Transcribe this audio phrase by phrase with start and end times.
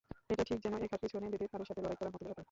[0.33, 2.39] এটা ঠিক যেন এক হাত পিছোনে বেঁধে কারুর সাথে লড়াই করার মতো ব্যপার।